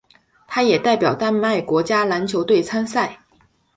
[0.47, 3.19] 他也代表丹麦国家篮球队参赛。